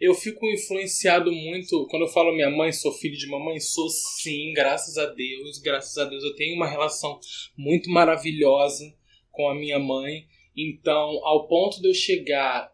[0.00, 1.86] Eu fico influenciado muito.
[1.90, 5.58] Quando eu falo minha mãe, sou filho de mamãe, sou sim, graças a Deus.
[5.58, 7.18] Graças a Deus eu tenho uma relação
[7.56, 8.84] muito maravilhosa
[9.32, 10.28] com a minha mãe.
[10.56, 12.72] Então, ao ponto de eu chegar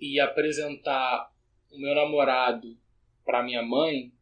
[0.00, 1.30] e apresentar
[1.70, 2.76] o meu namorado
[3.24, 4.12] para minha mãe,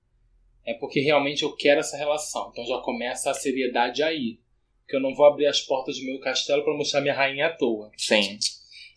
[0.64, 2.50] é porque realmente eu quero essa relação.
[2.52, 4.38] Então já começa a seriedade aí.
[4.82, 7.50] Porque eu não vou abrir as portas do meu castelo para mostrar minha rainha à
[7.50, 7.90] toa.
[7.96, 8.38] Sim.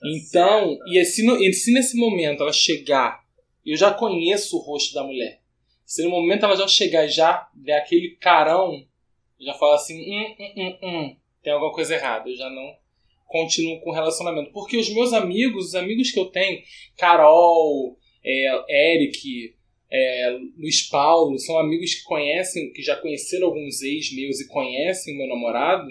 [0.03, 3.23] Então, e se, no- e se nesse momento ela chegar,
[3.65, 5.41] eu já conheço o rosto da mulher.
[5.85, 8.85] Se no momento ela já chegar e já der aquele carão,
[9.39, 12.29] eu já falo assim, hum, hum, hum, hum, tem alguma coisa errada.
[12.29, 12.75] Eu já não
[13.25, 14.51] continuo com o relacionamento.
[14.51, 16.61] Porque os meus amigos, os amigos que eu tenho,
[16.97, 19.55] Carol, é, Eric,
[19.91, 25.13] é, Luiz Paulo, são amigos que conhecem, que já conheceram alguns ex meus e conhecem
[25.13, 25.87] o meu namorado.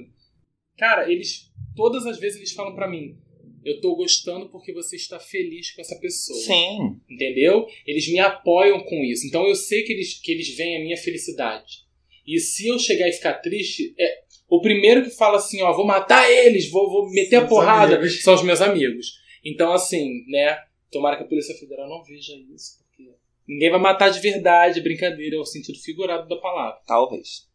[0.77, 3.17] Cara, eles, todas as vezes eles falam pra mim,
[3.65, 6.39] eu tô gostando porque você está feliz com essa pessoa.
[6.39, 7.01] Sim.
[7.09, 7.67] Entendeu?
[7.87, 9.27] Eles me apoiam com isso.
[9.27, 11.85] Então eu sei que eles, que eles veem a minha felicidade.
[12.27, 14.23] E se eu chegar e ficar triste, é,
[14.57, 17.97] o primeiro que fala assim, ó, vou matar eles, vou, vou meter a Os porrada,
[17.97, 18.23] amigos.
[18.23, 19.19] são os meus amigos.
[19.45, 20.63] Então, assim, né?
[20.91, 23.11] Tomara que a Polícia Federal não veja isso, porque
[23.49, 26.81] ninguém vai matar de verdade, brincadeira, é o sentido figurado da palavra.
[26.87, 27.49] Talvez.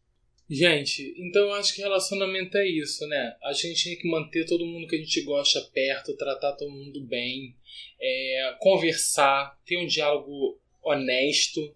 [0.48, 3.36] Gente, então eu acho que relacionamento é isso, né?
[3.44, 7.00] A gente tem que manter todo mundo que a gente gosta perto, tratar todo mundo
[7.02, 7.54] bem,
[8.00, 11.72] é, conversar, ter um diálogo honesto,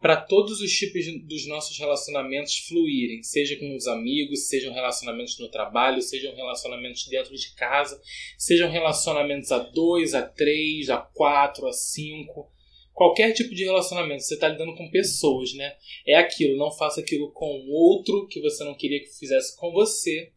[0.00, 5.50] para todos os tipos dos nossos relacionamentos fluírem, seja com os amigos, sejam relacionamentos no
[5.50, 8.00] trabalho, sejam relacionamentos dentro de casa,
[8.38, 12.50] sejam relacionamentos a dois, a três, a quatro, a cinco,
[12.94, 15.74] qualquer tipo de relacionamento, você está lidando com pessoas, né?
[16.06, 20.32] É aquilo, não faça aquilo com outro que você não queria que fizesse com você.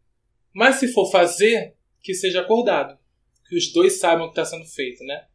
[0.54, 2.98] Mas se for fazer, que seja acordado,
[3.48, 5.26] que os dois saibam o que está sendo feito, né?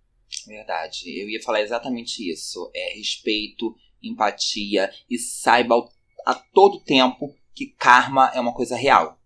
[0.46, 2.70] Verdade, eu ia falar exatamente isso.
[2.74, 5.74] É respeito empatia e saiba
[6.26, 9.18] a todo tempo que karma é uma coisa real.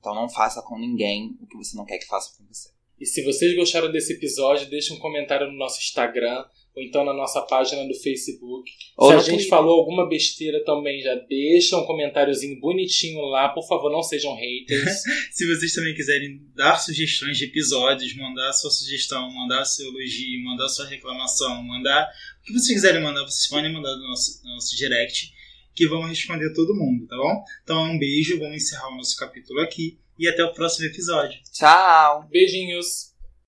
[0.00, 2.70] Então não faça com ninguém o que você não quer que faça com você.
[2.98, 6.44] E se vocês gostaram desse episódio, deixe um comentário no nosso Instagram
[6.76, 8.70] ou então na nossa página do Facebook.
[8.98, 9.48] Ou Se a gente Twitter.
[9.48, 13.48] falou alguma besteira também, já deixa um comentáriozinho bonitinho lá.
[13.48, 15.02] Por favor, não sejam haters.
[15.32, 20.68] Se vocês também quiserem dar sugestões de episódios, mandar sua sugestão, mandar seu elogio, mandar
[20.68, 22.08] sua reclamação, mandar
[22.40, 25.32] o que vocês quiserem mandar, vocês podem mandar no nosso, no nosso direct,
[25.74, 27.42] que vamos responder todo mundo, tá bom?
[27.62, 31.40] Então, um beijo, vamos encerrar o nosso capítulo aqui e até o próximo episódio.
[31.52, 32.28] Tchau!
[32.30, 33.15] Beijinhos!